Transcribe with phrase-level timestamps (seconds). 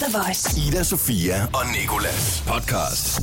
[0.00, 0.68] The Voice.
[0.68, 3.20] Ida Sofia og Nikolas podcast.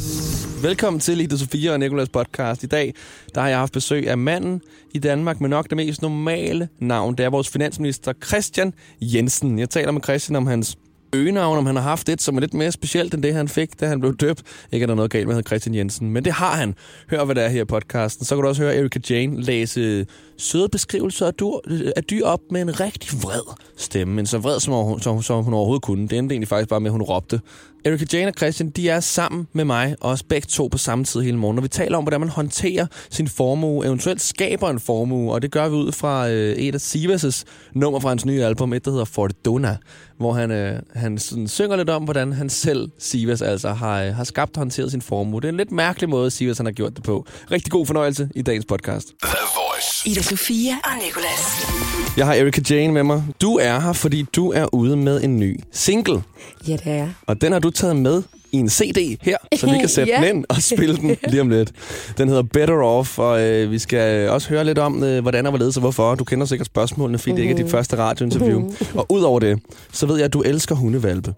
[0.63, 2.63] Velkommen til Ida Sofia og Nikolas podcast.
[2.63, 2.93] I dag
[3.35, 4.61] der har jeg haft besøg af manden
[4.93, 7.15] i Danmark med nok det mest normale navn.
[7.15, 9.59] Det er vores finansminister Christian Jensen.
[9.59, 10.77] Jeg taler med Christian om hans
[11.13, 13.79] øgenavn, om han har haft et, som er lidt mere specielt end det, han fik,
[13.79, 14.43] da han blev døbt.
[14.71, 16.75] Ikke at der er noget galt med, at Christian Jensen, men det har han.
[17.09, 18.25] Hør, hvad der er her i podcasten.
[18.25, 20.05] Så kan du også høre Erika Jane læse
[20.37, 24.13] søde beskrivelser af dyr, af dyr op med en rigtig vred stemme.
[24.13, 26.07] Men så vred, som, hun, som, som hun overhovedet kunne.
[26.07, 27.41] Det endte egentlig faktisk bare med, at hun råbte.
[27.85, 31.05] Erika Jane og Christian, de er sammen med mig, og os begge to på samme
[31.05, 31.57] tid hele morgen.
[31.57, 35.51] Og vi taler om, hvordan man håndterer sin formue, eventuelt skaber en formue, og det
[35.51, 38.91] gør vi ud fra øh, et af Sivas' nummer fra hans nye album, et der
[38.91, 39.77] hedder Fortuna,
[40.17, 44.15] hvor han, øh, han sådan synger lidt om, hvordan han selv, Sivas altså, har, øh,
[44.15, 45.41] har skabt og håndteret sin formue.
[45.41, 47.25] Det er en lidt mærkelig måde, Sivas han har gjort det på.
[47.51, 49.07] Rigtig god fornøjelse i dagens podcast.
[49.23, 50.09] The Voice.
[50.09, 51.90] Ida Sofia og Nikolas.
[52.17, 53.23] Jeg har Erika Jane med mig.
[53.41, 56.21] Du er her, fordi du er ude med en ny single.
[56.67, 57.07] Ja, det er.
[57.27, 60.27] Og den har du taget med i en CD her, så vi kan sætte Ja.
[60.27, 61.71] den ind og spille den lige om lidt.
[62.17, 65.51] Den hedder Better Off, og øh, vi skal også høre lidt om, øh, hvordan og
[65.51, 66.15] hvorledes og hvorfor.
[66.15, 68.71] Du kender sikkert spørgsmålene, fordi det ikke er dit første radiointerview.
[68.93, 69.59] Og udover det,
[69.91, 71.33] så ved jeg, at du elsker hundevalpe.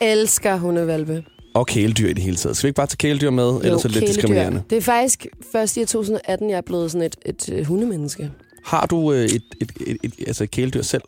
[0.00, 1.24] Elsker hundevalpe.
[1.54, 2.56] Og kæledyr i det hele taget.
[2.56, 4.06] Skal vi ikke bare tage kæledyr med, ellers er det lidt kæledyr.
[4.06, 4.62] diskriminerende.
[4.70, 8.30] Det er faktisk først i 2018, jeg er blevet sådan et, et, øh, hundemenneske.
[8.66, 11.02] Har du øh, et, et, et, et, altså et kæledyr selv?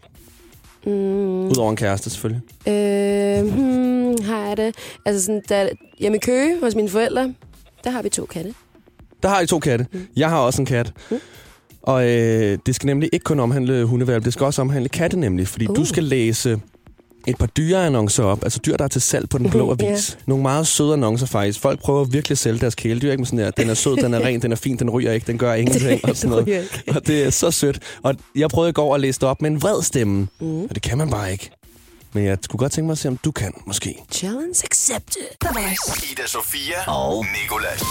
[0.86, 0.92] Mm,
[1.48, 2.42] Udover en kæreste, selvfølgelig.
[2.68, 4.74] øh, hmm, har jeg det?
[5.04, 7.34] Altså sådan, der, hjemme i Køge hos mine forældre,
[7.84, 8.54] der har vi to katte.
[9.22, 9.86] Der har I to katte.
[10.16, 10.92] Jeg har også en kat.
[11.82, 15.48] Og øh, det skal nemlig ikke kun omhandle hundevalg, det skal også omhandle katte nemlig,
[15.48, 15.76] fordi uh.
[15.76, 16.60] du skal læse
[17.28, 19.86] et par dyreannoncer op, altså dyr, der er til salg på den blå Ja.
[19.86, 20.18] avis.
[20.26, 21.60] Nogle meget søde annoncer faktisk.
[21.60, 24.14] Folk prøver virkelig at sælge deres kæledyr, ikke med sådan der, den er sød, den
[24.14, 26.68] er ren, den er fin, den ryger ikke, den gør ingenting og sådan noget.
[26.88, 27.78] Og det er så sødt.
[28.02, 30.62] Og jeg prøvede i går at læse det op med en vred stemme, Mm.
[30.62, 31.50] og det kan man bare ikke.
[32.12, 33.94] Men jeg skulle godt tænke mig at se, om du kan, måske.
[34.12, 35.22] Challenge accepted.
[36.12, 37.82] Ida Sofia og Nikolas.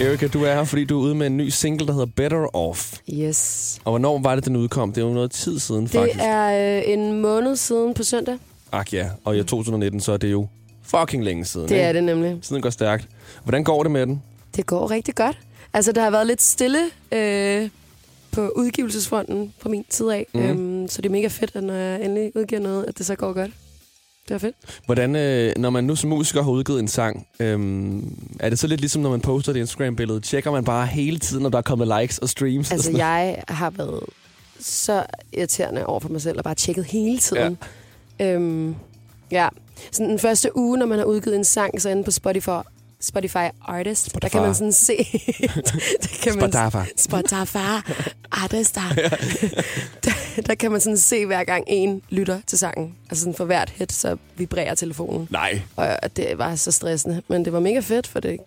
[0.00, 2.56] Erika, du er her, fordi du er ude med en ny single, der hedder Better
[2.56, 2.92] Off.
[3.12, 3.78] Yes.
[3.84, 4.92] Og hvornår var det, den udkom?
[4.92, 6.18] Det er jo noget tid siden, Det faktisk.
[6.22, 8.38] er øh, en måned siden på søndag.
[8.72, 10.46] Ak ja, og i 2019, så er det jo
[10.82, 11.68] fucking længe siden.
[11.68, 11.84] Det ikke?
[11.84, 12.38] er det nemlig.
[12.42, 13.08] Siden går stærkt.
[13.42, 14.22] Hvordan går det med den?
[14.56, 15.38] Det går rigtig godt.
[15.72, 16.78] Altså, der har været lidt stille
[17.12, 17.68] øh,
[18.32, 20.26] på udgivelsesfronten fra min tid af.
[20.34, 20.40] Mm.
[20.40, 23.14] Øhm, så det er mega fedt, at når jeg endelig udgiver noget, at det så
[23.14, 23.50] går godt.
[24.28, 24.56] Det var fedt.
[24.86, 28.66] Hvordan, øh, når man nu som musiker har udgivet en sang, øhm, er det så
[28.66, 30.20] lidt ligesom, når man poster et Instagram-billede?
[30.20, 32.70] Tjekker man bare hele tiden, når der er kommet likes og streams?
[32.70, 34.00] og Altså, sådan jeg har været
[34.60, 37.42] så irriterende over for mig selv, og bare tjekket hele tiden.
[37.62, 37.66] Ja.
[38.20, 38.74] Øhm,
[39.30, 39.48] ja.
[39.92, 42.48] Sådan den første uge, når man har udgivet en sang, så inde på Spotify,
[43.00, 44.22] Spotify Artist, Spotify.
[44.22, 44.96] der kan man sådan se...
[46.02, 46.90] der kan man, Spotify.
[47.08, 47.92] Spotify
[48.32, 48.74] Artist,
[50.04, 52.94] der, der, kan man sådan se, hver gang en lytter til sangen.
[53.10, 55.28] Altså sådan for hvert hit, så vibrerer telefonen.
[55.30, 55.62] Nej.
[55.76, 58.40] Og det var så stressende, men det var mega fedt, for det,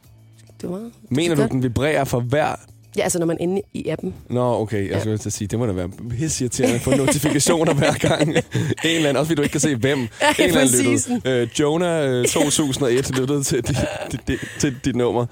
[0.62, 0.90] det var...
[1.10, 1.52] Mener du, godt.
[1.52, 2.56] den vibrerer for hver...
[2.98, 4.16] Ja, altså når man er inde i appen.
[4.30, 4.82] Nå, okay.
[4.84, 5.00] Jeg Ja.
[5.00, 8.30] skulle til at sige, det må da være pisseirriterende at få notifikationer hver gang.
[8.30, 8.36] en
[8.84, 10.00] eller anden, også fordi du ikke kan se, hvem.
[10.00, 10.06] Ja,
[10.40, 11.22] en eller anden lyttede.
[11.42, 13.78] Øh, Jonah øh, 2001 lyttede til, dit,
[14.12, 15.26] dit, dit, til dit nummer.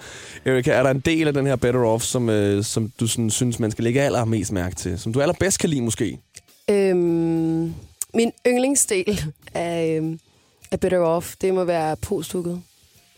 [0.45, 3.29] Erika, er der en del af den her Better Off, som, øh, som du sådan,
[3.29, 4.99] synes, man skal lægge allermest mærke til?
[4.99, 6.19] Som du allerbedst kan lide, måske?
[6.69, 7.73] Øhm,
[8.13, 10.19] min yndlingsdel af, øhm,
[10.71, 12.61] af Better Off, det må være posthugget.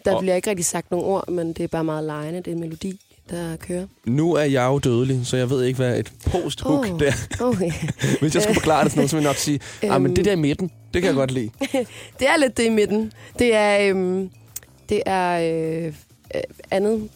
[0.05, 2.39] Der Og- bliver ikke rigtig sagt nogle ord, men det er bare meget lejende.
[2.39, 2.99] Det er en melodi,
[3.31, 3.87] der kører.
[4.05, 6.99] Nu er jeg jo dødelig, så jeg ved ikke, hvad et posthook oh.
[6.99, 7.13] Der.
[7.39, 7.71] Okay.
[8.21, 10.25] Hvis jeg skulle forklare det sådan noget, så ville jeg nok sige, ah, men det
[10.25, 11.49] der i midten, det kan jeg godt lide.
[12.19, 13.11] Det er lidt det i midten.
[13.39, 14.29] Det er, øhm,
[14.89, 15.39] det er
[15.85, 15.93] øh,
[16.71, 17.09] andet,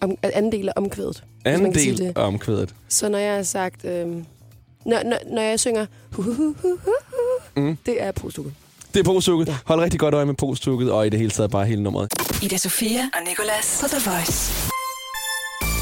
[0.00, 1.24] om, anden del af omkvædet.
[1.44, 2.74] Anden man kan sige del af omkvædet.
[2.88, 3.84] Så når jeg har sagt...
[3.84, 4.24] Øhm,
[4.86, 5.86] når, når, når jeg synger...
[6.12, 6.94] Hu, hu, hu, hu, hu,
[7.56, 7.76] Mm.
[7.86, 8.54] Det er posthugget.
[8.94, 9.48] Det er posthooket.
[9.48, 9.56] Ja.
[9.64, 12.12] Hold rigtig godt øje med posthooket, og i det hele taget bare hele nummeret.
[12.42, 14.67] Ida Sofia og Nikolas på The Voice.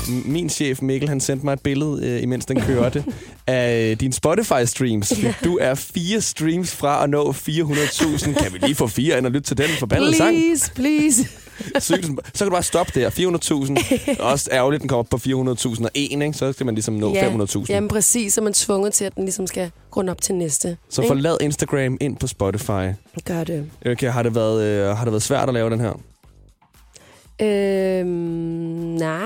[0.09, 3.05] Min chef Mikkel, han sendte mig et billede, øh, imens den kørte,
[3.47, 5.35] af øh, din Spotify-streams.
[5.45, 8.43] Du er fire streams fra at nå 400.000.
[8.43, 10.37] Kan vi lige få fire ind og lytte til den forbandede sang?
[10.37, 11.29] Please, please.
[11.79, 12.07] Sygt.
[12.07, 13.11] Så kan du bare stoppe der.
[13.11, 14.23] 400.000.
[14.33, 16.39] Også ærgerligt, den kommer op på 400.000 og en, ikke?
[16.39, 17.65] Så skal man ligesom nå 500.000.
[17.69, 20.77] Jamen præcis, så er man tvunget til, at den ligesom skal runde op til næste.
[20.89, 21.11] Så ikke?
[21.11, 22.87] forlad Instagram ind på Spotify.
[23.25, 23.71] Gør det.
[23.87, 25.93] Okay, har det været, øh, har det været svært at lave den her?
[27.43, 28.07] Øhm,
[28.99, 29.21] nej.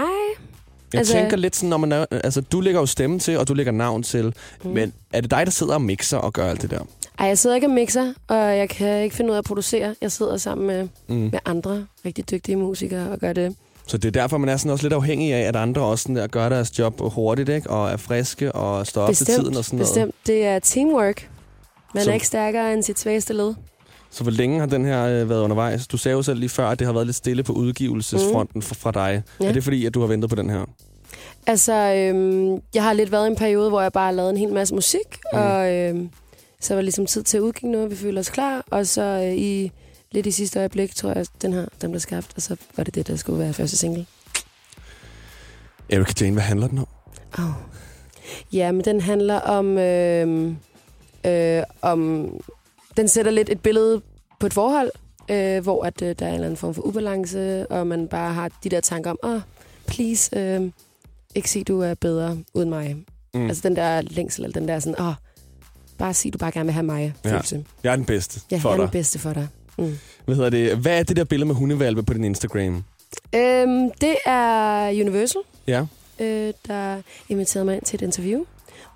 [0.92, 3.48] Jeg altså, tænker lidt sådan, når man er, altså, du lægger jo stemme til, og
[3.48, 4.34] du lægger navn til.
[4.64, 4.70] Mm.
[4.70, 6.80] Men er det dig, der sidder og mixer og gør alt det der?
[7.18, 9.94] Ej, jeg sidder ikke og mixer, og jeg kan ikke finde ud af at producere.
[10.00, 11.14] Jeg sidder sammen med, Mm.
[11.16, 13.56] med andre rigtig dygtige musikere og gør det.
[13.86, 16.16] Så det er derfor, man er sådan også lidt afhængig af, at andre også sådan
[16.16, 17.70] der gør deres job hurtigt, ikke?
[17.70, 19.88] Og er friske og står op til tiden og sådan noget.
[19.94, 20.14] bestemt.
[20.26, 21.28] Det er teamwork.
[21.94, 23.54] Man Så- er ikke stærkere end sit svageste led.
[24.10, 25.86] Så hvor længe har den her øh, været undervejs?
[25.86, 28.62] Du sagde jo selv lige før, at det har været lidt stille på udgivelsesfronten mm.
[28.62, 29.22] fra, fra dig.
[29.40, 29.48] Ja.
[29.48, 30.64] Er det fordi, at du har ventet på den her?
[31.46, 34.36] Altså, øhm, jeg har lidt været i en periode, hvor jeg bare har lavet en
[34.36, 35.38] hel masse musik, mm.
[35.38, 36.10] og øhm,
[36.60, 39.02] så var det ligesom tid til at udgive noget, vi føler os klar, og så
[39.02, 39.72] øh, i
[40.12, 42.94] lidt i sidste øjeblik, tror jeg, den her, den blev skabt, og så var det
[42.94, 44.06] det, der skulle være første single.
[45.90, 46.86] Erika Jane, hvad handler den om?
[47.38, 47.44] Oh.
[48.52, 50.52] Ja, men den handler om, øh,
[51.26, 52.28] øh, om...
[53.00, 54.00] Den sætter lidt et billede
[54.40, 54.90] på et forhold,
[55.30, 58.32] øh, hvor at, øh, der er en eller anden form for ubalance, og man bare
[58.34, 59.40] har de der tanker om, åh, oh,
[59.86, 60.70] please, øh,
[61.34, 62.96] ikke sig, du er bedre uden mig.
[63.34, 63.46] Mm.
[63.48, 65.14] Altså den der længsel, eller den der sådan, åh, oh,
[65.98, 67.14] bare sig, du bare gerne vil have mig.
[67.24, 67.30] Ja.
[67.30, 67.64] Følelse.
[67.84, 68.82] Jeg er den bedste Ja, for jeg er dig.
[68.82, 69.48] den bedste for dig.
[69.78, 69.98] Mm.
[70.24, 70.76] Hvad, hedder det?
[70.76, 72.84] hvad er det der billede med hundevalpe på din Instagram?
[73.34, 75.86] Øhm, det er Universal, Ja.
[76.20, 78.44] øh, der inviterede mig ind til et interview,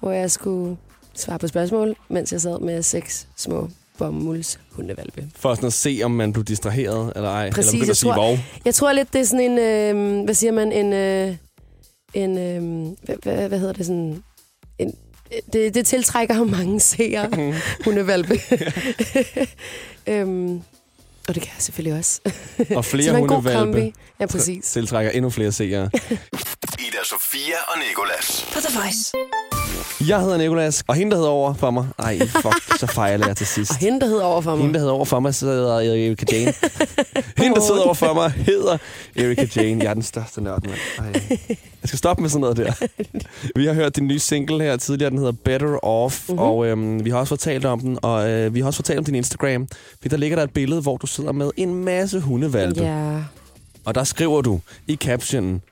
[0.01, 0.77] hvor jeg skulle
[1.15, 3.69] svare på spørgsmål, mens jeg sad med seks små
[3.99, 5.29] bomulds hundevalpe.
[5.37, 7.51] For sådan at se, om man blev distraheret eller ej.
[7.51, 8.39] Præcis, eller jeg at sige, tror- vov.
[8.65, 11.37] Jeg tror lidt, det er sådan en, øh, hvad siger man, en, øh,
[12.15, 14.23] en øh, hvad, hvad, hvad hedder det, sådan,
[14.79, 14.95] en,
[15.53, 17.31] det, det tiltrækker ham mange seere,
[17.85, 18.41] hundevalpe.
[20.07, 20.63] øhm,
[21.29, 22.21] og det kan jeg selvfølgelig også.
[22.77, 23.93] Og flere hundevalpe.
[24.21, 24.65] Ja, præcis.
[24.71, 25.91] tiltrækker endnu flere seere.
[26.79, 28.47] Ida Sofia og Nikolas.
[28.53, 29.13] På The Voice.
[30.09, 31.87] Jeg hedder Nikolas, og hende, der hedder over for mig...
[31.99, 33.71] Ej, fuck, så fejler jeg til sidst.
[33.71, 34.61] Og hende, der hedder over for mig.
[34.61, 36.53] Hende, der hedder over for mig, sidder Erika Jane.
[37.37, 38.79] Hende, der sidder over for mig, hedder
[39.17, 39.83] Erika Jane.
[39.85, 41.15] Jeg er den største nørd, mand.
[41.15, 41.39] Ej.
[41.49, 42.73] Jeg skal stoppe med sådan noget der.
[43.57, 46.35] Vi har hørt din nye single her tidligere, den hedder Better Off, Mhm.
[46.39, 46.49] mm-hmm.
[46.51, 49.05] og øhm, vi har også fortalt om den, og øh, vi har også fortalt om
[49.05, 52.83] din Instagram, fordi der ligger der et billede, hvor du sidder med en masse hundevalpe.
[52.83, 53.17] Ja,
[53.85, 55.63] Og der skriver du i captionen,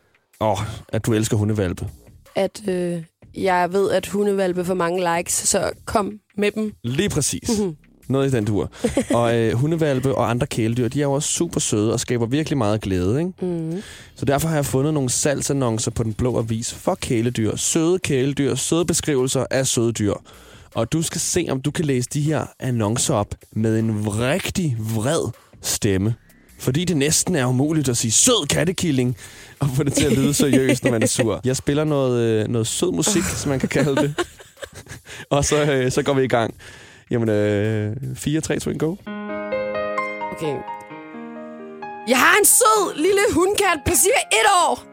[0.40, 1.86] åh, at du elsker hundevalpe.
[2.34, 3.02] at øh,
[3.34, 6.73] jeg ved, at hundevalpe får mange likes, så kom med dem.
[6.84, 7.49] Lige præcis.
[7.49, 7.58] Mhm.
[7.58, 7.76] Mm-hmm.
[8.08, 8.70] Noget i den tur.
[9.19, 12.58] og øh, hundevalpe og andre kæledyr, de er jo også super søde og skaber virkelig
[12.58, 13.46] meget glæde, ikke?
[13.46, 13.82] Mm.
[14.14, 17.56] Så derfor har jeg fundet nogle salgsannoncer på den blå avis for kæledyr.
[17.56, 20.14] Søde kæledyr, søde beskrivelser af søde dyr.
[20.75, 24.76] Og du skal se, om du kan læse de her annoncer op med en rigtig
[24.79, 25.31] vred
[25.62, 26.14] stemme.
[26.62, 29.16] Fordi det næsten er umuligt at sige sød kattekilling
[29.60, 31.40] og få det til at lyde seriøst, når man er sur.
[31.44, 34.14] Jeg spiller noget, øh, noget sød musik, som man kan kalde det.
[35.36, 36.54] og så, øh, så går vi i gang.
[37.10, 38.90] Jamen, øh, 4, 3, 2, 1, go.
[40.32, 40.56] Okay.
[42.08, 44.84] Jeg har en sød lille hundkat på cirka et år.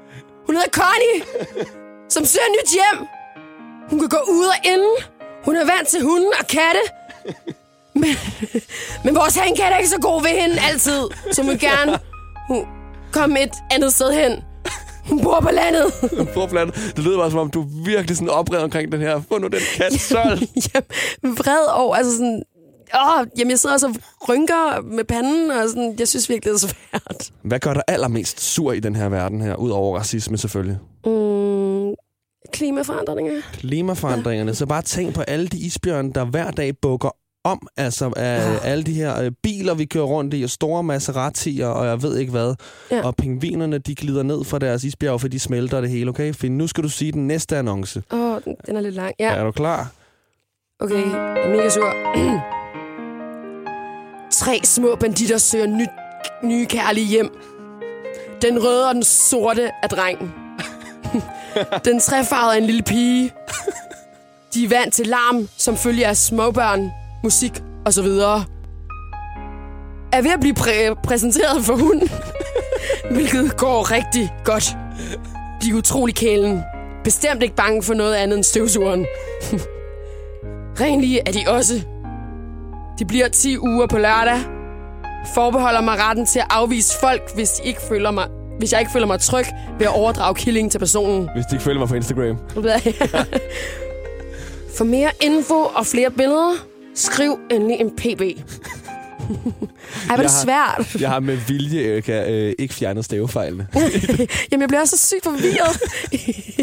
[0.46, 1.18] Hun hedder Connie,
[2.14, 3.08] som søger nyt hjem.
[3.90, 5.04] Hun kan gå ud og ind.
[5.46, 6.82] Hun er vant til hunden og katte.
[8.00, 8.10] Men,
[9.06, 11.02] men vores hankat er ikke så god ved hende altid,
[11.32, 12.00] så hun gerne
[12.48, 12.66] hun
[13.12, 14.40] komme et andet sted hen.
[15.10, 15.94] Hun bor på landet.
[16.34, 16.94] Forplantet.
[16.96, 19.22] Det lyder bare som om, du er virkelig sådan oprevet omkring den her.
[19.30, 20.44] Få nu den kat solgt.
[20.74, 22.44] jamen, vred over, altså sådan...
[22.96, 23.96] Åh, jamen, jeg sidder også og
[24.30, 27.32] rynker med panden, og sådan, jeg synes virkelig, det er svært.
[27.44, 30.78] Hvad gør dig allermest sur i den her verden her, ud over racisme selvfølgelig?
[31.06, 31.94] Mm,
[32.54, 33.42] klimaforandringer.
[33.54, 34.56] Klimaforandringerne.
[34.56, 37.10] Så bare tænk på alle de isbjørne, der hver dag bukker
[37.44, 38.58] om, altså af Ja.
[38.64, 42.18] alle de her øh, biler, vi kører rundt i, og store Maserati'er, og jeg ved
[42.18, 42.56] ikke hvad.
[42.92, 43.06] Ja.
[43.06, 46.34] Og pingvinerne, de glider ned fra deres isbjerg, for de smelter det hele, okay?
[46.34, 48.04] Finn, nu skal du sige den næste annonce.
[48.12, 49.16] Åh, oh, den, er lidt lang.
[49.20, 49.30] Ja.
[49.30, 49.92] Er du klar?
[50.80, 51.12] okay.
[51.12, 51.94] Jeg er mega sur.
[54.32, 55.90] Tre små banditter søger nyt,
[56.44, 57.30] nye kærlige hjem.
[58.42, 60.34] Den røde og den sorte er drengen.
[61.86, 63.32] den træfarvede er en lille pige.
[64.54, 66.92] De er vant til larm, som følger af småbørn,
[67.24, 68.44] musik og så videre.
[70.14, 72.10] Er ved at blive præ- præsenteret for hunden,
[73.16, 74.78] hvilket går rigtig godt.
[75.64, 76.64] De er utrolig kælen.
[77.04, 79.06] Bestemt ikke bange for noget andet end støvsugeren.
[80.82, 81.74] Renlige er de også.
[83.00, 84.40] De bliver 10 uger på lørdag.
[85.36, 88.28] Forbeholder mig retten til at afvise folk, hvis, de ikke føler mig,
[88.60, 89.46] hvis jeg ikke føler mig tryg
[89.80, 91.30] ved at overdrage killingen til personen.
[91.36, 92.38] Hvis de ikke følger mig på Instagram.
[94.78, 96.54] For mere info og flere billeder,
[97.00, 98.22] skriv endelig en pb.
[98.30, 99.36] Ej,
[100.06, 101.02] hvor er Jeg det har- svært.
[101.02, 103.68] Jeg har med vilje, Erika, øh, ikke fjernet stavefejlene.
[104.52, 105.82] Jamen, jeg bliver også så sygt forvirret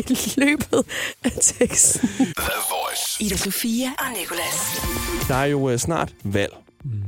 [0.08, 0.84] i løbet
[1.24, 2.08] af teksten.
[2.18, 3.24] The Voice.
[3.24, 4.80] Ida Sofia og Nicolas.
[5.28, 6.52] Der er jo øh, snart valg,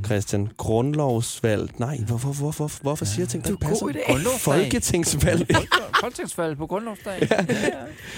[0.05, 0.49] Christian.
[0.57, 1.69] Grundlovsvalg.
[1.77, 4.39] Nej, hvorfor, hvorfor, hvorfor, hvorfor siger ting, der ikke er passer?
[4.39, 5.47] Folketingsvalg.
[6.01, 7.29] Folketingsvalg på grundlovsdag.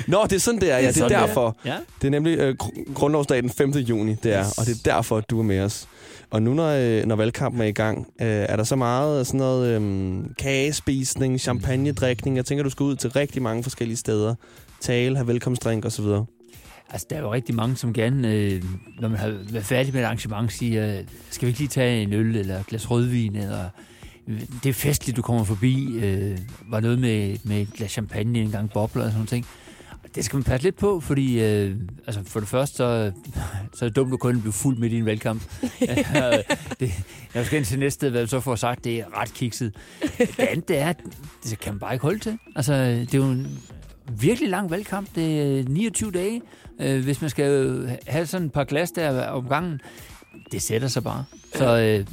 [0.07, 0.77] Nå, det er sådan, det er.
[0.77, 1.25] Ja, det er det er.
[1.25, 1.57] derfor.
[1.65, 1.77] Ja.
[2.01, 3.71] Det er nemlig øh, gr- grundlovsdag den 5.
[3.71, 4.45] juni, det er.
[4.57, 5.87] Og det er derfor, at du er med os.
[6.29, 9.37] Og nu, når, øh, når valgkampen er i gang, øh, er der så meget sådan
[9.37, 12.35] noget øh, kagespisning, champagnedrikning.
[12.37, 14.35] Jeg tænker, du skal ud til rigtig mange forskellige steder.
[14.81, 16.05] Tale, have velkomstdrink osv.
[16.91, 18.63] Altså, der er jo rigtig mange, som gerne, øh,
[18.99, 22.01] når man har været færdig med et arrangement, siger, øh, skal vi ikke lige tage
[22.01, 23.69] en øl eller et glas rødvin, eller
[24.27, 26.37] øh, det er festligt, du kommer forbi, øh,
[26.69, 29.45] var noget med, med et glas champagne, en gang bobler og sådan noget ting.
[30.15, 31.75] Det skal man passe lidt på, fordi øh,
[32.07, 33.11] altså for det første, så,
[33.75, 35.41] så er det dumt at kun blive fuld midt i en valgkamp.
[36.79, 36.91] det,
[37.33, 39.75] jeg skal ind til næste, hvad du så får sagt, det er ret kikset.
[40.17, 40.93] Det andet det er,
[41.43, 42.37] det kan man bare ikke holde til.
[42.55, 43.59] Altså, det er jo en
[44.19, 45.15] virkelig lang valgkamp.
[45.15, 46.41] Det er 29 dage.
[46.79, 49.81] Øh, hvis man skal have sådan et par glas der om gangen,
[50.51, 51.25] det sætter sig bare.
[51.55, 52.05] Så øh,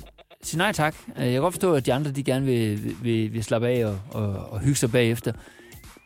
[0.43, 0.95] sig nej tak.
[1.17, 3.87] Øh, jeg kan godt forstå, at de andre de gerne vil, vil, vil slappe af
[3.87, 5.33] og, og, og hygge sig bagefter.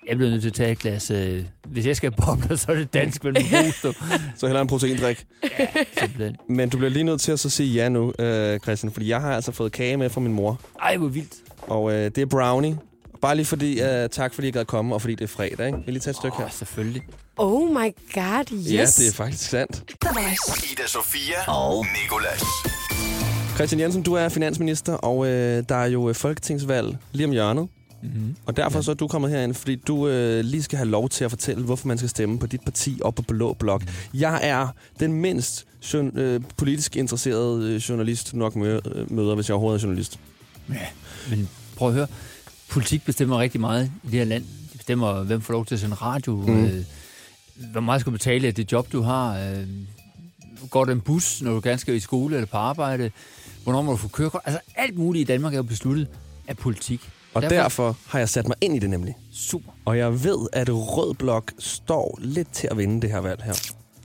[0.08, 1.10] Jeg bliver nødt til at tage et glas.
[1.10, 3.92] Øh, hvis jeg skal have bobler, så er det dansk med en booster.
[4.36, 5.26] Så heller en proteindrik.
[5.58, 5.66] Ja,
[5.98, 6.36] simpelthen.
[6.48, 9.20] Men du bliver lige nødt til at så sige ja nu, øh, Christian, fordi jeg
[9.20, 10.60] har altså fået kage med fra min mor.
[10.82, 11.34] Ej, hvor vildt.
[11.62, 12.78] Og øh, det er brownie.
[13.22, 15.78] Bare lige fordi, øh, tak fordi jeg gad komme, og fordi det er fredag, ikke?
[15.78, 16.48] Vil I lige tage et stykke Åh, her?
[16.50, 17.02] selvfølgelig.
[17.36, 18.72] Oh my god, yes.
[18.72, 19.82] Ja, det er faktisk sandt.
[20.72, 22.42] Ida Sofia og Nikolas.
[23.54, 27.68] Christian Jensen, du er finansminister, og øh, der er jo øh, folketingsvalg lige om hjørnet.
[28.02, 28.36] Mm-hmm.
[28.46, 31.24] Og derfor så er du kommet herind, fordi du øh, lige skal have lov til
[31.24, 33.82] at fortælle, hvorfor man skal stemme på dit parti op på Blå Blok.
[34.14, 34.68] Jeg er
[35.00, 38.60] den mindst jour- øh, politisk interesserede øh, journalist, nok mø-
[38.98, 40.18] øh, møder, hvis jeg overhovedet er journalist.
[40.68, 40.74] Ja,
[41.30, 42.06] men prøv at høre.
[42.72, 44.42] Politik bestemmer rigtig meget i det her land.
[44.42, 46.36] Det bestemmer, hvem får lov til at sende radio.
[46.36, 46.64] Mm.
[46.64, 46.84] Øh,
[47.72, 49.38] hvor meget skal du betale af det job, du har.
[49.38, 49.66] Øh,
[50.70, 53.10] går der en bus, når du gerne skal i skole eller på arbejde?
[53.64, 54.42] Hvornår må du få kørekort?
[54.44, 56.08] Altså alt muligt i Danmark er jo besluttet
[56.48, 57.00] af politik.
[57.34, 59.14] Og derfor, Derfor- derfor har jeg sat mig ind i det nemlig.
[59.32, 59.72] Super.
[59.84, 63.52] Og jeg ved, at Rød Blok står lidt til at vinde det her valg her.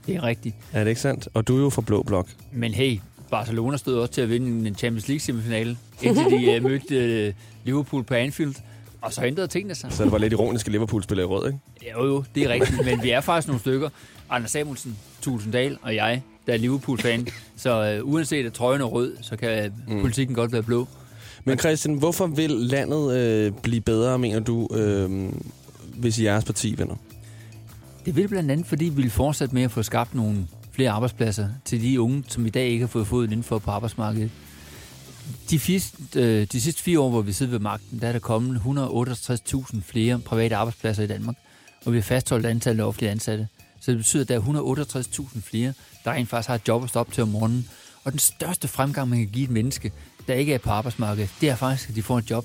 [0.06, 0.54] Det er rigtigt.
[0.72, 1.28] Er det ikke sandt?
[1.34, 2.28] Og du er jo fra Blå Blok.
[2.52, 2.98] Men hey,
[3.30, 7.34] Barcelona stod også til at vinde en Champions League semifinale, indtil de uh, mødte uh,
[7.64, 8.54] Liverpool på Anfield.
[9.00, 9.92] Og så ændrede tingene sig.
[9.92, 11.58] Så det var lidt ironisk, at Liverpool spiller i rød, ikke?
[11.92, 13.88] Jo, jo, det er rigtigt, men vi er faktisk nogle stykker.
[14.30, 17.26] Anders Samuelsen, Tulsendal og jeg, der er Liverpool-fan.
[17.56, 20.00] Så uh, uanset at trøjen er rød, så kan mm.
[20.00, 20.88] politikken godt være blå.
[21.44, 25.32] Men Christian, hvorfor vil landet øh, blive bedre, mener du, øh,
[25.94, 26.94] hvis jeres parti vinder?
[28.06, 30.46] Det vil blandt andet, fordi vi vil fortsætte med at få skabt nogle
[30.78, 34.30] flere arbejdspladser til de unge, som i dag ikke har fået foden indenfor på arbejdsmarkedet.
[35.50, 38.18] De, sidste, øh, de sidste fire år, hvor vi sidder ved magten, der er der
[38.18, 41.36] kommet 168.000 flere private arbejdspladser i Danmark,
[41.86, 43.48] og vi har fastholdt antallet af offentlige ansatte.
[43.80, 45.72] Så det betyder, at der er 168.000 flere,
[46.04, 47.68] der rent faktisk har et job at stå op til om morgenen.
[48.04, 49.92] Og den største fremgang, man kan give et menneske,
[50.26, 52.44] der ikke er på arbejdsmarkedet, det er faktisk, at de får et job.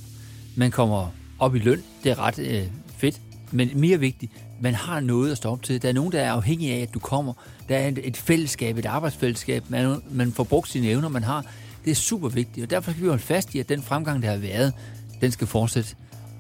[0.56, 1.10] Man kommer
[1.40, 2.64] op i løn, det er ret øh,
[2.98, 3.22] fedt,
[3.52, 4.32] men mere vigtigt,
[4.64, 5.82] man har noget at stå op til.
[5.82, 7.34] Der er nogen, der er afhængige af, at du kommer.
[7.70, 9.64] Der er et, et fællesskab, et arbejdsfællesskab.
[9.70, 11.46] Man, man får brugt sine evner, man har.
[11.86, 14.30] Det er super vigtigt, og derfor skal vi holde fast i, at den fremgang, der
[14.30, 14.74] har været,
[15.22, 15.96] den skal fortsætte.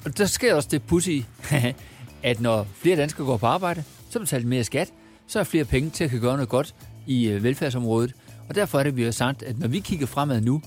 [0.06, 1.10] Og der sker også det pussy,
[2.24, 4.89] at når flere danskere går på arbejde, så betaler de mere skat,
[5.27, 6.75] så er flere penge til at kan gøre noget godt
[7.08, 8.13] i øh, velfærdsområdet.
[8.50, 10.62] Og derfor er det, vi har sagt, at når vi kigger fremad nu,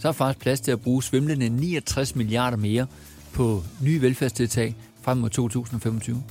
[0.00, 2.86] så er faktisk plads til at bruge svimlende 69 milliarder mere
[3.32, 6.22] på nye velfærdstiltag frem mod 2025.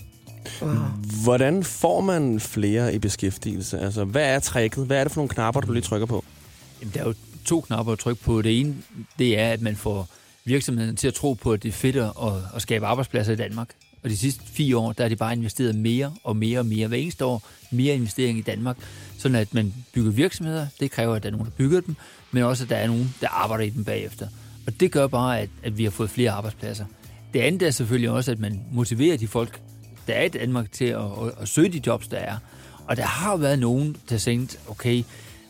[1.23, 3.79] Hvordan får man flere i beskæftigelse?
[3.79, 4.85] Altså, hvad er tricket?
[4.85, 6.25] Hvad er det for nogle knapper, du lige trykker på?
[6.81, 7.13] Jamen, der er jo
[7.45, 8.41] to knapper at trykke på.
[8.41, 8.75] Det ene,
[9.19, 10.07] det er, at man får
[10.45, 12.11] virksomheden til at tro på, at det er fedt at,
[12.55, 13.69] at skabe arbejdspladser i Danmark.
[14.03, 16.87] Og de sidste fire år, der er de bare investeret mere og mere og mere.
[16.87, 18.77] Hver eneste år mere investering i Danmark.
[19.17, 20.67] Sådan at man bygger virksomheder.
[20.79, 21.95] Det kræver, at der er nogen, der bygger dem.
[22.31, 24.27] Men også, at der er nogen, der arbejder i dem bagefter.
[24.67, 26.85] Og det gør bare, at, at vi har fået flere arbejdspladser.
[27.33, 29.61] Det andet er selvfølgelig også, at man motiverer de folk,
[30.11, 32.35] der er i Danmark til at, at, at søge de jobs, der er.
[32.87, 35.03] Og der har været nogen, der tænkte, okay,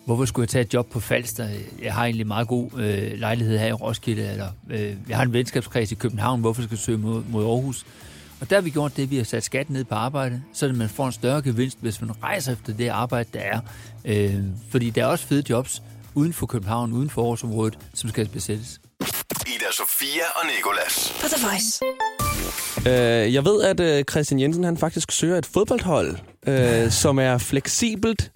[0.06, 1.48] hvorfor skulle jeg tage et job på Falster?
[1.82, 5.34] Jeg har egentlig meget god øh, lejlighed her i Roskilde, eller øh, jeg har en
[5.34, 7.86] venskabskreds i København, hvorfor skal jeg søge mod, mod Aarhus?
[8.42, 10.66] Og der har vi gjort det, at vi har sat skatten ned på arbejde, så
[10.66, 13.60] at man får en større gevinst, hvis man rejser efter det arbejde, der er.
[14.06, 14.36] Øh,
[14.72, 15.82] fordi der er også fede jobs
[16.16, 18.82] uden for København, uden for Aarhusområdet, som skal besættes.
[19.48, 21.14] Ida Sofia og Nikolas.
[21.22, 21.82] På The Voice.
[22.88, 26.16] Øh, jeg ved, at øh, Christian Jensen han faktisk søger et fodboldhold,
[26.48, 28.32] øh, som er fleksibelt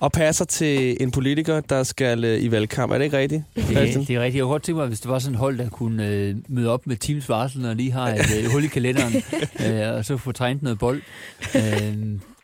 [0.00, 2.92] og passer til en politiker, der skal øh, i valgkamp.
[2.92, 4.04] Er det ikke rigtigt, Det, Christian?
[4.04, 4.36] det er rigtigt.
[4.36, 6.68] Jeg kunne godt tænke mig, hvis det var sådan et hold, der kunne øh, møde
[6.70, 9.14] op med teams varsel, og lige har et øh, hul i kalenderen,
[9.66, 11.02] øh, og så få trænet noget bold.
[11.54, 11.62] Øh,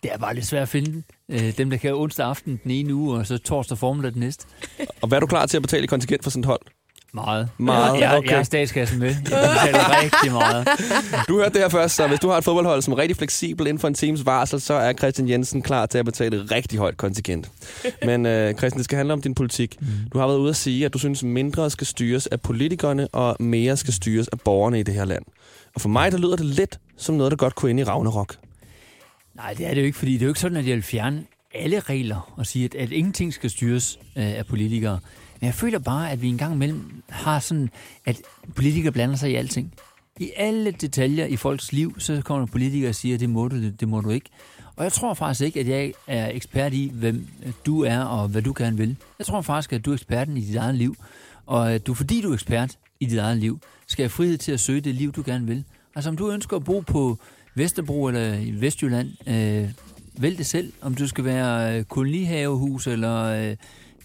[0.02, 1.02] det er bare lidt svært at finde.
[1.28, 4.46] Øh, dem, der kan onsdag aften den ene uge, og så torsdag formiddag den næste.
[5.02, 6.60] Og hvad er du klar til at betale i kontingent for sådan et hold?
[7.24, 7.48] Meget.
[7.58, 8.28] Meget, Jeg, okay.
[8.28, 9.06] jeg har statskassen med.
[9.08, 10.68] Jeg betaler rigtig meget.
[11.28, 13.66] Du hørte det her først, så hvis du har et fodboldhold, som er rigtig fleksibel
[13.66, 16.78] inden for en teams varsel, så er Christian Jensen klar til at betale et rigtig
[16.78, 17.50] højt kontingent.
[18.04, 19.76] Men øh, Christian, det skal handle om din politik.
[20.12, 23.36] Du har været ude at sige, at du synes, mindre skal styres af politikerne, og
[23.40, 25.22] mere skal styres af borgerne i det her land.
[25.74, 28.34] Og for mig, der lyder det lidt som noget, der godt kunne ind i Ragnarok.
[29.34, 30.82] Nej, det er det jo ikke, fordi det er jo ikke sådan, at jeg vil
[30.82, 34.98] fjerne alle regler og sige, at, at ingenting skal styres øh, af politikere.
[35.40, 37.70] Men jeg føler bare, at vi en gang imellem har sådan,
[38.04, 38.20] at
[38.54, 39.74] politikere blander sig i alting.
[40.20, 43.56] I alle detaljer i folks liv, så kommer der politikere og siger, det må du,
[43.56, 44.30] det, det må du ikke.
[44.76, 47.26] Og jeg tror faktisk ikke, at jeg er ekspert i, hvem
[47.66, 48.96] du er og hvad du gerne vil.
[49.18, 50.96] Jeg tror faktisk, at du er eksperten i dit eget liv.
[51.46, 54.52] Og at du, fordi du er ekspert i dit eget liv, skal have frihed til
[54.52, 55.64] at søge det liv, du gerne vil.
[55.94, 57.18] Altså om du ønsker at bo på
[57.54, 59.70] Vesterbro eller i Vestjylland, øh,
[60.18, 60.72] vælg det selv.
[60.80, 63.56] Om du skal være øh, kolonihavehus eller øh,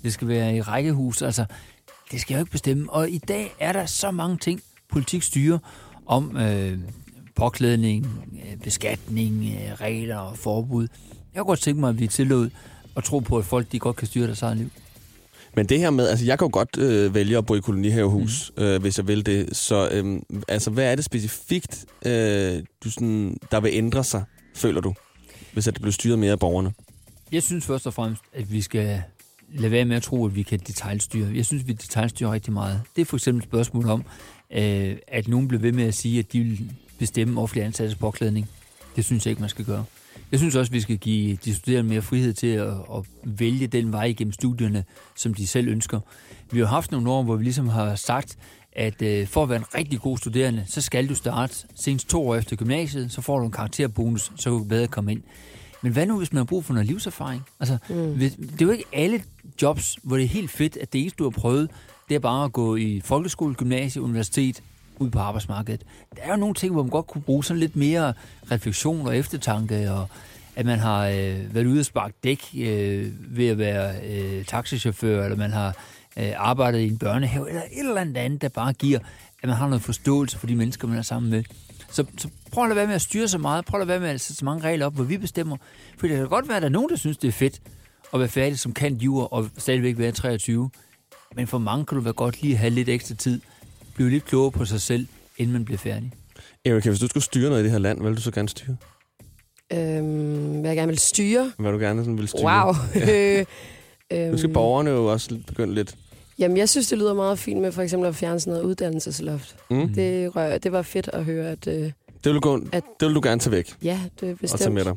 [0.04, 1.22] det skal være i rækkehus.
[1.22, 1.46] Altså,
[2.12, 2.94] det skal jeg jo ikke bestemme.
[2.94, 5.58] Og i dag er der så mange ting, politik styrer
[6.06, 6.78] om øh,
[7.36, 10.88] påklædning, øh, beskatning, øh, regler og forbud.
[11.34, 12.50] Jeg kunne godt tænke mig at blive tillod
[12.96, 14.70] og tro på, at folk de godt kan styre deres eget liv.
[15.56, 18.52] Men det her med, altså jeg kan jo godt øh, vælge at bo i kolonihavehus,
[18.58, 18.64] mm.
[18.64, 19.58] øh, hvis jeg vil det.
[19.58, 24.24] Så øh, altså, hvad er det specifikt, øh, du sådan, der vil ændre sig,
[24.56, 24.94] føler du,
[25.54, 26.74] hvis det bliver styret mere af borgerne?
[27.32, 29.04] Jeg synes først og fremmest, at vi skal
[29.54, 31.36] lade være med at tro, at vi kan detaljstyre.
[31.36, 32.82] Jeg synes, vi detaljstyrer rigtig meget.
[32.96, 34.04] Det er for eksempel et spørgsmål om,
[34.52, 38.50] øh, at nogen bliver ved med at sige, at de vil bestemme offentlig ansattes påklædning.
[38.96, 39.86] Det synes jeg ikke, man skal gøre.
[40.32, 43.68] Jeg synes også, at vi skal give de studerende mere frihed til at, at vælge
[43.68, 44.84] den vej igennem studierne,
[45.16, 46.00] som de selv ønsker.
[46.52, 48.38] Vi har haft nogle år, hvor vi ligesom har sagt,
[48.74, 52.28] at øh, for at være en rigtig god studerende, så skal du starte senest to
[52.28, 55.24] år efter gymnasiet, så får du en karakterbonus, så kan du bedre komme ind.
[55.82, 57.44] Men hvad nu, hvis man har brug for noget livserfaring?
[57.60, 58.16] Altså, mm.
[58.16, 59.24] det er jo ikke alle
[59.62, 61.70] jobs, hvor det er helt fedt, at det eneste, du har prøvet,
[62.10, 64.64] det er bare at gå i folkeskole, gymnasie, universitet,
[65.00, 65.82] ud på arbejdsmarkedet.
[66.16, 68.14] Der er jo nogle ting, hvor man godt kunne bruge sådan lidt mere
[68.52, 70.08] refleksion og eftertanke, og
[70.56, 75.24] at man har øh, været ude og sparke dæk øh, ved at være øh, taxichauffør,
[75.24, 75.76] eller man har
[76.18, 79.00] øh, arbejdet i en børnehave, eller et eller andet andet, der bare giver,
[79.42, 81.44] at man har noget forståelse for de mennesker, man er sammen med.
[81.92, 84.08] Så, så prøv at lade være med at styre så meget, prøv at lade være
[84.08, 85.58] med at sætte så mange regler op, hvor vi bestemmer.
[85.98, 87.62] For det kan godt være, at der er nogen, der synes, det er fedt
[88.14, 90.70] at være færdig som kan jur og stadigvæk være 23.
[91.36, 93.42] Men for mange kan du være godt lige at have lidt ekstra tid,
[93.96, 95.08] blive lidt klogere på sig selv,
[95.38, 96.12] inden man bliver færdig.
[96.66, 98.50] Erika, hvis du skulle styre noget i det her land, hvad vil du så gerne
[98.50, 98.78] styre?
[99.74, 101.52] Øhm, hvad jeg gerne vil styre.
[101.58, 102.66] Hvad du gerne sådan vil styre?
[102.66, 102.74] Wow.
[104.32, 105.96] nu skal borgerne jo også begynde lidt.
[106.42, 109.56] Jamen, jeg synes, det lyder meget fint med for eksempel at fjerne sådan noget uddannelsesloft.
[109.70, 109.94] Mm.
[109.94, 111.68] Det, rør, det var fedt at høre, at...
[111.68, 113.76] Øh, det vil, du gå, at, det vil du gerne tage væk?
[113.84, 114.54] Ja, det er bestemt.
[114.54, 114.96] Og tage med dig.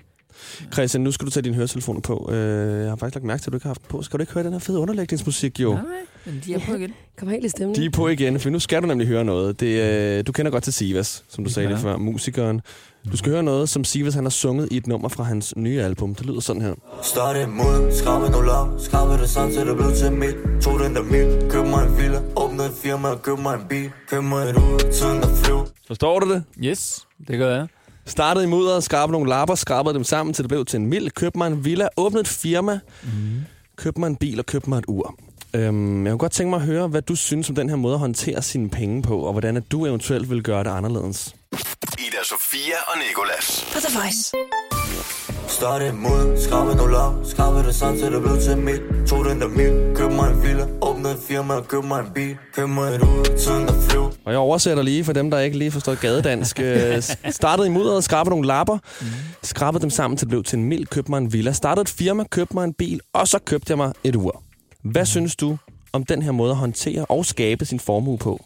[0.73, 2.17] Christian, nu skal du tage dine høretelefoner på.
[2.29, 4.03] Uh, jeg har faktisk lagt mærke til, at du ikke har haft på.
[4.03, 5.73] Skal du ikke høre den her fede underlægningsmusik, jo?
[5.73, 5.83] Nej,
[6.25, 6.93] men de er på igen.
[7.19, 7.75] Kom helt i stemmen.
[7.77, 9.61] De er på igen, for nu skal du nemlig høre noget.
[9.61, 12.61] Det, uh, du kender godt til Sivas, som du sagde lige før, musikeren.
[13.13, 15.83] Du skal høre noget, som Sivas han har sunget i et nummer fra hans nye
[15.83, 16.15] album.
[16.15, 16.75] Det lyder sådan her.
[17.03, 20.63] Start imod, skrabe nogle lov, skrabe det sådan, så det blev til mit.
[20.63, 23.91] Tog den der mit, køb mig en villa, åbne et firma, køb mig en bil,
[24.09, 25.59] køb mig et ud, tiden der flyv.
[25.87, 26.45] Forstår du det?
[26.65, 27.67] Yes, det gør jeg.
[28.07, 31.11] Startede i mudderet, skrabede nogle lapper, skrabede dem sammen, til det blev til en mild.
[31.11, 33.09] Købte mig en villa, åbnede et firma, mm.
[33.77, 35.15] købte mig en bil og købte mig et ur.
[35.55, 37.95] Øhm, jeg kunne godt tænke mig at høre, hvad du synes om den her måde
[37.95, 41.35] at håndtere sine penge på, og hvordan at du eventuelt vil gøre det anderledes.
[41.99, 43.67] Ida Sofia og Nikolas.
[43.73, 44.33] På The Voice.
[45.49, 48.81] Start imod, skrabe nogle lov, skrabe det sådan, så det blev til mit.
[49.09, 52.37] Tog den der mit, køb mig en villa, åbne et firma, køb mig en bil,
[52.55, 54.03] køb mig et ud, tiden der flyv.
[54.25, 56.61] Og jeg oversætter lige for dem, der ikke lige forstår gadedansk.
[56.61, 58.79] Øh, startede i mudderet, skrabede nogle lapper,
[59.43, 61.53] skrabede dem sammen til det blev til en mild, købte mig en villa.
[61.53, 64.43] Startede et firma, købte mig en bil, og så købte jeg mig et ur.
[64.83, 65.57] Hvad synes du
[65.93, 68.45] om den her måde at håndtere og skabe sin formue på?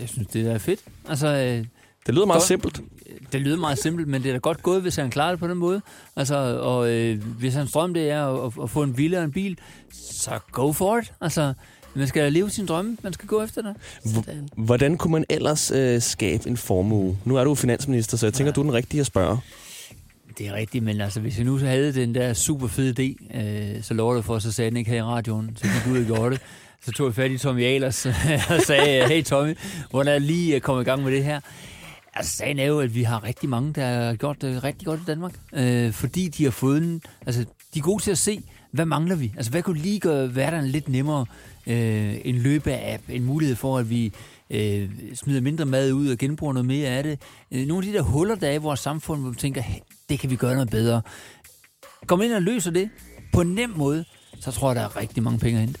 [0.00, 0.80] Jeg synes, det er fedt.
[1.08, 1.64] Altså, øh,
[2.06, 2.80] det lyder meget godt, simpelt.
[3.32, 5.48] Det lyder meget simpelt, men det er da godt gået, hvis han klarer det på
[5.48, 5.80] den måde.
[6.16, 9.32] Altså, og øh, hvis hans drøm det er at, at få en villa og en
[9.32, 9.58] bil,
[9.92, 11.12] så go for it.
[11.20, 11.52] Altså,
[11.94, 12.96] man skal leve sin drømme.
[13.02, 13.74] Man skal gå efter det.
[14.04, 17.18] H- hvordan kunne man ellers øh, skabe en formue?
[17.24, 18.54] Nu er du finansminister, så jeg tænker, ja.
[18.54, 19.38] du er den rigtige at spørge.
[20.38, 23.82] Det er rigtigt, men altså, hvis jeg nu havde den der super fede idé, øh,
[23.82, 26.04] så lover det for, så sagde den ikke her i radioen, så gik ud og
[26.04, 26.40] gjorde det.
[26.84, 28.06] Så tog jeg fat i Tommy Ahlers
[28.56, 29.58] og sagde, hey Tommy,
[29.90, 31.40] hvordan er lige kommet i gang med det her?
[32.20, 35.00] Altså, sagen er jo, at vi har rigtig mange, der har gjort det rigtig godt
[35.00, 35.32] i Danmark.
[35.52, 37.02] Øh, fordi de har fået en...
[37.26, 39.32] Altså, de er gode til at se, hvad mangler vi?
[39.36, 41.26] Altså, hvad kunne lige gøre hverdagen lidt nemmere?
[41.66, 44.12] Øh, en løbe-app, en mulighed for, at vi
[44.50, 47.18] øh, smider mindre mad ud og genbruger noget mere af det.
[47.52, 49.80] Øh, nogle af de der huller, der er i vores samfund, hvor vi tænker, hey,
[50.08, 51.02] det kan vi gøre noget bedre.
[52.06, 52.90] Kom ind og løser det
[53.32, 54.04] på en nem måde,
[54.40, 55.80] så tror jeg, der er rigtig mange penge at hente.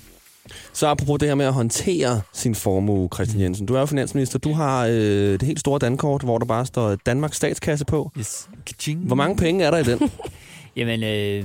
[0.72, 3.66] Så apropos det her med at håndtere sin formue, Christian Jensen.
[3.66, 4.38] Du er jo finansminister.
[4.38, 4.92] Du har øh,
[5.32, 8.12] det helt store dankort, hvor der bare står Danmarks statskasse på.
[8.18, 8.48] Yes.
[8.96, 10.10] Hvor mange penge er der i den?
[10.76, 11.44] Jamen, øh,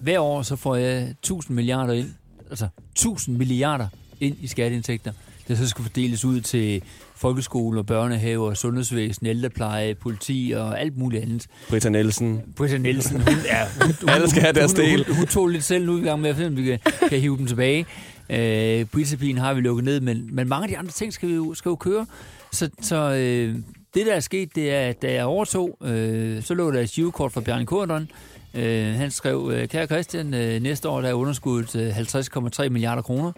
[0.00, 2.10] hver år så får jeg 1000 milliarder ind.
[2.50, 3.86] Altså 1000 milliarder
[4.20, 5.12] ind i skatteindtægter.
[5.48, 6.82] Det der så skal fordeles ud til
[7.16, 11.46] folkeskoler, børnehaver, sundhedsvæsen, ældrepleje, politi og alt muligt andet.
[11.68, 12.42] Britta Nielsen.
[12.56, 13.66] Britta Nielsen, hun er...
[13.84, 15.04] Hun, hun, Alle skal have deres hun, del.
[15.06, 17.46] Hun, hun, tog lidt selv nu i gang med at vi kan, kan hive dem
[17.46, 17.86] tilbage.
[18.30, 21.34] Øh, Britta har vi lukket ned, men, men mange af de andre ting skal, vi
[21.34, 22.06] jo, skal jo køre.
[22.52, 23.56] Så, så øh,
[23.94, 26.90] det, der er sket, det er, at da jeg overtog, øh, så lå der et
[26.90, 28.08] girokort fra Bjarne Korydon.
[28.54, 33.02] Øh, han skrev, øh, kære Christian, øh, næste år der er underskuddet øh, 50,3 milliarder
[33.02, 33.32] kroner.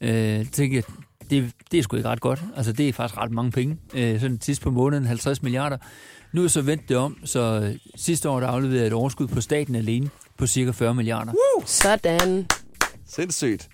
[0.00, 0.82] Øh, tænkte jeg,
[1.30, 2.42] det, det er sgu ikke ret godt.
[2.56, 3.76] Altså, det er faktisk ret mange penge.
[3.94, 5.76] Øh, sådan sidst på måneden, 50 milliarder.
[6.32, 9.40] Nu er så vendt det om, så øh, sidste år der afleverede et overskud på
[9.40, 11.32] staten alene på cirka 40 milliarder.
[11.66, 12.46] Sådan.
[13.06, 13.68] Sindssygt.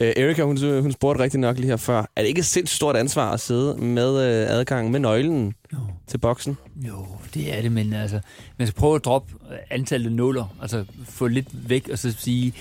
[0.00, 1.98] Øh, Erika, hun, hun spurgte rigtig nok lige her før.
[2.16, 5.78] Er det ikke et sindssygt stort ansvar at sidde med øh, adgang med nøglen Jo.
[6.06, 6.56] til boksen?
[6.76, 8.20] Jo, det er det, men altså,
[8.58, 9.34] man skal prøve at droppe
[9.70, 12.52] antallet af nuller, altså få lidt væk og så sige,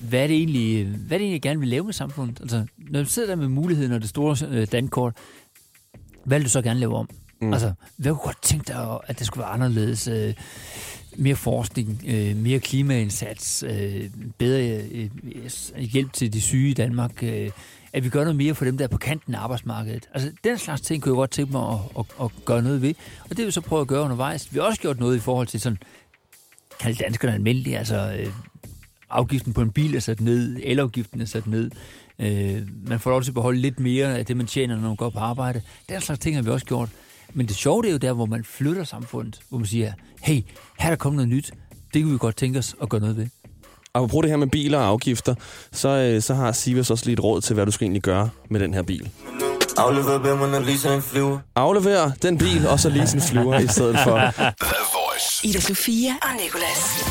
[0.00, 2.40] hvad er det egentlig, hvad er det egentlig jeg gerne vil lave med samfundet?
[2.40, 5.14] Altså, når du sidder der med muligheden og det store øh, dankort,
[6.24, 7.08] hvad vil du så gerne lave om?
[7.40, 7.52] Mm.
[7.52, 10.08] Altså, hvad kunne godt tænke dig, at det skulle være anderledes?
[10.08, 10.34] Øh,
[11.18, 15.10] mere forskning, øh, mere klimaindsats, øh, bedre øh,
[15.76, 17.50] øh, hjælp til de syge i Danmark, øh,
[17.92, 20.08] at vi gør noget mere for dem, der er på kanten af arbejdsmarkedet.
[20.14, 22.94] Altså, den slags ting kunne jeg godt tænke mig at, at, at gøre noget ved,
[23.22, 24.54] og det vil vi så prøve at gøre undervejs.
[24.54, 25.78] Vi har også gjort noget i forhold til sådan,
[26.80, 28.32] kalde danskerne almindelige, altså øh,
[29.10, 31.70] afgiften på en bil er sat ned, elafgiften er sat ned,
[32.18, 34.96] øh, man får lov til at beholde lidt mere af det, man tjener, når man
[34.96, 35.62] går på arbejde.
[35.88, 36.88] Den slags ting har vi også gjort.
[37.34, 40.42] Men det sjove det er jo der, hvor man flytter samfundet, hvor man siger, hey,
[40.78, 41.52] her er der kommet noget nyt,
[41.94, 43.26] det kunne vi godt tænke os at gøre noget ved.
[44.08, 45.34] Bruge det her med biler og afgifter,
[45.72, 48.30] så, øh, så har Sivas også lige et råd til, hvad du skal egentlig gøre
[48.50, 49.10] med den her bil.
[49.76, 51.38] Aflever lige en flyver.
[51.54, 54.16] Aflever den bil, og så lige sin flyver i stedet for.
[55.46, 57.04] Ida Sofia og Nicolas.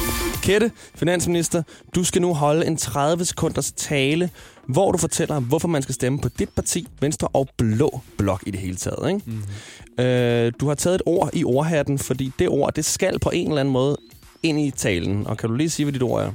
[0.43, 1.63] Kette, finansminister,
[1.95, 4.30] du skal nu holde en 30 sekunders tale,
[4.67, 8.51] hvor du fortæller, hvorfor man skal stemme på dit parti, Venstre og Blå Blok i
[8.51, 9.08] det hele taget.
[9.08, 9.21] Ikke?
[9.25, 10.06] Mm-hmm.
[10.06, 13.47] Øh, du har taget et ord i ordhatten, fordi det ord, det skal på en
[13.47, 13.97] eller anden måde
[14.43, 15.28] ind i talen.
[15.28, 16.32] Og kan du lige sige, hvad dit ord er?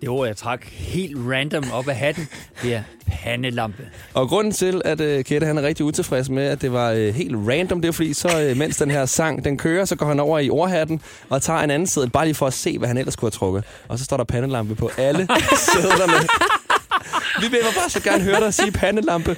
[0.00, 2.28] Det ord, jeg trak helt random op af hatten,
[2.62, 3.82] det er pandelampe.
[4.14, 7.14] Og grunden til, at øh, Kette han er rigtig utilfreds med, at det var øh,
[7.14, 10.06] helt random, det er fordi, så øh, mens den her sang den kører, så går
[10.06, 12.88] han over i ordhatten og tager en anden sædel, bare lige for at se, hvad
[12.88, 13.64] han ellers kunne have trukket.
[13.88, 15.28] Og så står der pandelampe på alle
[15.72, 16.28] sædlerne.
[17.40, 19.36] Vi vil bare så gerne høre dig sige pandelampe.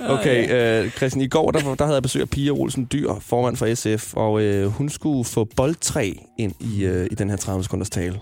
[0.00, 0.50] Okay,
[0.84, 3.74] øh, Christian, i går der, der havde jeg besøg af Pia Olsen Dyr, formand for
[3.74, 7.90] SF, og øh, hun skulle få boldtræ ind i, øh, i den her 30 sekunders
[7.90, 8.20] tale.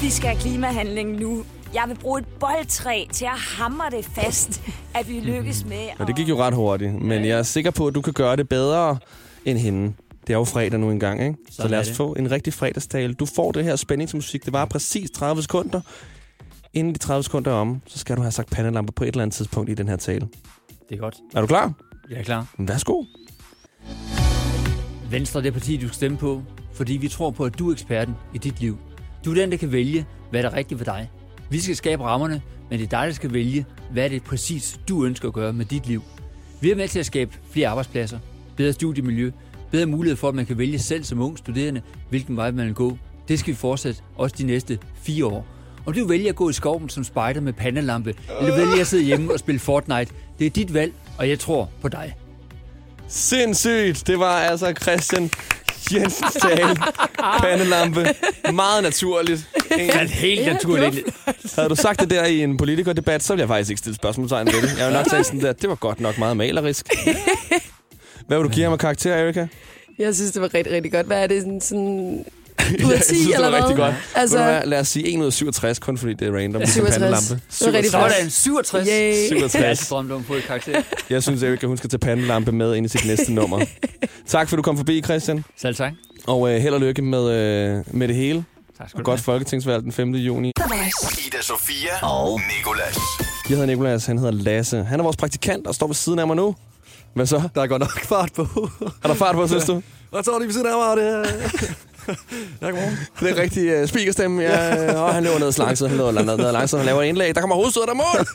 [0.00, 1.44] Vi skal have klimahandling nu.
[1.74, 4.62] Jeg vil bruge et boldtræ til at hamre det fast,
[4.94, 7.86] at vi lykkes med Og det gik jo ret hurtigt, men jeg er sikker på,
[7.86, 8.98] at du kan gøre det bedre
[9.44, 9.92] end hende.
[10.26, 11.34] Det er jo fredag nu engang, ikke?
[11.50, 11.96] Så Sådan lad os det.
[11.96, 13.14] få en rigtig fredagstale.
[13.14, 14.44] Du får det her spændingsmusik.
[14.44, 15.80] Det var præcis 30 sekunder.
[16.74, 19.22] Inden de 30 sekunder er om, så skal du have sagt pandelampe på et eller
[19.22, 20.28] andet tidspunkt i den her tale.
[20.88, 21.14] Det er godt.
[21.34, 21.72] Er du klar?
[22.10, 22.54] Jeg er klar.
[22.58, 23.04] Værsgo.
[25.10, 27.72] Venstre er det parti, du skal stemme på, fordi vi tror på, at du er
[27.72, 28.78] eksperten i dit liv.
[29.24, 31.10] Du er den, der kan vælge, hvad der er rigtigt for dig.
[31.50, 34.80] Vi skal skabe rammerne, men det er dig, der skal vælge, hvad det er præcis,
[34.88, 36.02] du ønsker at gøre med dit liv.
[36.60, 38.18] Vi er med til at skabe flere arbejdspladser,
[38.56, 39.30] bedre studiemiljø,
[39.70, 42.74] bedre mulighed for, at man kan vælge selv som ung studerende, hvilken vej man vil
[42.74, 42.98] gå.
[43.28, 45.46] Det skal vi fortsætte også de næste fire år.
[45.86, 49.04] Om du vælger at gå i skoven som spejder med pandelampe, eller vælger at sidde
[49.04, 52.16] hjemme og spille Fortnite, det er dit valg, og jeg tror på dig.
[53.08, 54.06] Sindssygt.
[54.06, 55.30] Det var altså Christian
[55.92, 56.76] Jensens tale.
[57.40, 58.06] Pandelampe.
[58.52, 59.48] Meget naturligt.
[59.68, 60.98] Det er helt naturligt.
[61.56, 64.46] Havde du sagt det der i en politikerdebat, så ville jeg faktisk ikke stille spørgsmålstegn
[64.46, 64.78] ved det.
[64.78, 66.86] Jeg ville nok sige sådan der, det var godt nok meget malerisk.
[68.26, 69.46] Hvad vil du give ham af karakter, Erika?
[69.98, 71.06] Jeg synes, det var rigtig, rigtig godt.
[71.06, 71.42] Hvad er det?
[71.42, 72.24] Sådan, sådan
[72.84, 73.60] ud af jeg 10 synes, det eller hvad?
[73.60, 73.94] rigtig godt.
[74.14, 76.60] Altså, du hvad, lad os sige 1 ud af 67, kun fordi det er random.
[76.60, 77.00] ligesom 67.
[77.00, 77.34] pandelampe.
[77.60, 78.88] Det var rigtig Sådan, 67.
[78.88, 79.08] Yay.
[79.08, 79.88] Jeg 67.
[79.88, 80.82] har drømt om at karakter.
[81.10, 83.60] Jeg synes, Erika, hun skal tage pandelampe med ind i sit næste nummer.
[84.26, 85.44] Tak for, du kom forbi, Christian.
[85.60, 85.92] Selv tak.
[86.26, 88.44] Og øh, held og lykke med, øh, med det hele.
[88.78, 89.24] Tak skal Og du godt have.
[89.24, 90.14] folketingsvalg den 5.
[90.14, 90.48] juni.
[91.26, 92.96] Ida Sofia og Nicolas.
[93.48, 94.84] Jeg hedder Nikolas, han hedder Lasse.
[94.84, 96.54] Han er vores praktikant og står ved siden af mig nu.
[97.14, 97.42] Hvad så?
[97.54, 98.42] Der er godt nok fart på.
[99.04, 99.82] Er der fart på, synes du?
[100.10, 100.96] Hvad står de ved siden af mig?
[100.96, 101.24] Det er...
[102.60, 102.98] Ja, godmorgen.
[103.20, 104.42] Det er rigtig uh, speakerstemme.
[104.42, 107.34] Ja, og han løber ned langsomt, han løber ned, ned langsomt, han laver indlæg.
[107.34, 108.26] Der kommer hovedstød der mål!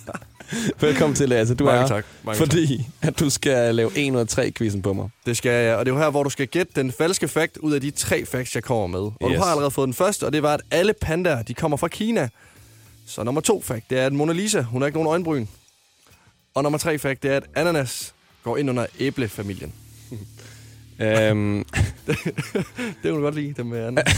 [0.80, 1.54] Velkommen til, Lasse.
[1.54, 2.04] Du Mange er tak.
[2.24, 5.08] Mange fordi at du skal lave 1 ud af 3 quizzen på mig.
[5.26, 7.56] Det skal jeg, og det er jo her, hvor du skal gætte den falske fakt
[7.56, 9.00] ud af de tre facts, jeg kommer med.
[9.00, 9.36] Og yes.
[9.36, 11.88] Du har allerede fået den første, og det var, at alle pandaer, de kommer fra
[11.88, 12.28] Kina.
[13.06, 15.46] Så nummer to fact, det er, at Mona Lisa, hun har ikke nogen øjenbryn.
[16.54, 19.72] Og nummer tre fact, det er, at ananas går ind under æblefamilien.
[21.00, 21.64] Øhm,
[22.06, 22.16] Det
[23.02, 24.16] kan du godt lide, dem med ananas.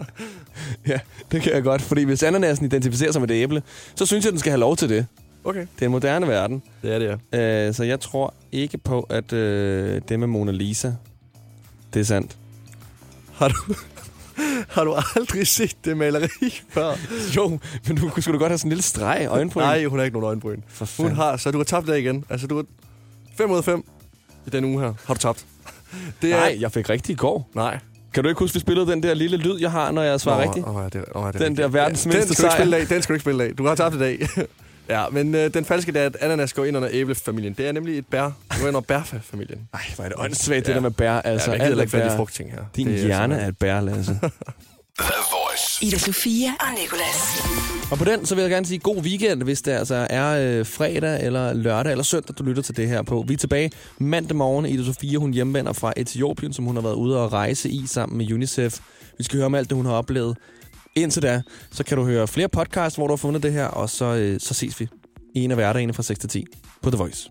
[0.88, 0.98] ja,
[1.32, 1.82] det kan jeg godt.
[1.82, 3.62] Fordi hvis ananasen identificerer sig med det æble,
[3.94, 5.06] så synes jeg, den skal have lov til det.
[5.44, 5.60] Okay.
[5.60, 6.62] Det er en moderne verden.
[6.82, 7.66] Det er det, ja.
[7.68, 10.92] Øh, så jeg tror ikke på, at øh, det med Mona Lisa,
[11.94, 12.36] det er sandt.
[13.32, 13.54] Har du,
[14.74, 16.28] har du aldrig set det maleri
[16.68, 16.92] før?
[17.36, 19.62] Jo, men du skulle da godt have sådan en lille streg i øjenbryn.
[19.62, 20.60] Nej, hun har ikke nogen øjenbryn.
[20.68, 22.24] For Hun har, så du har tabt det igen.
[22.30, 22.64] Altså, du har
[23.36, 23.84] 5 ud af 5
[24.46, 24.94] i den uge her.
[25.06, 25.46] Har du tabt.
[26.22, 27.50] Det er, Nej, jeg fik rigtig i går.
[27.54, 27.78] Nej.
[28.14, 30.42] Kan du ikke huske, vi spillede den der lille lyd, jeg har, når jeg svarer
[30.42, 30.66] rigtigt?
[30.66, 32.60] Ja, det, ja, det er Den der verdens den mindste skal du ikke sejr.
[32.62, 32.86] spille af.
[32.86, 33.50] Den skal du ikke spille af.
[33.58, 34.28] Du har tabt i dag.
[34.94, 37.52] ja, men øh, den falske det er, at ananas går ind under æblefamilien.
[37.52, 38.22] Det er nemlig et bær.
[38.48, 39.58] Går ind under bærfamilien.
[39.74, 40.74] Ej, hvor er det åndssvagt, det Ja.
[40.74, 41.12] der med bær.
[41.12, 42.16] Altså, ja, jeg gider er ikke i bær.
[42.16, 42.58] frugtting her.
[42.76, 44.20] Din Det er hjerne simpelthen- er et bær, Lasse.
[44.98, 45.86] The Voice.
[45.86, 47.42] Ida Sofia og Nicolas.
[47.90, 50.66] Og på den, så vil jeg gerne sige god weekend, hvis det altså er øh,
[50.66, 53.24] fredag eller lørdag eller søndag, du lytter til det her på.
[53.28, 54.66] Vi er tilbage mandag morgen.
[54.66, 58.18] Ida Sofia, hun hjemvender fra Etiopien, som hun har været ude og rejse i sammen
[58.18, 58.78] med UNICEF.
[59.18, 60.36] Vi skal høre om alt det, hun har oplevet.
[60.94, 63.90] Indtil da, så kan du høre flere podcasts, hvor du har fundet det her, og
[63.90, 64.88] så, øh, så ses vi
[65.34, 66.44] en af hverdagene fra 6 til 10
[66.82, 67.30] på The Voice.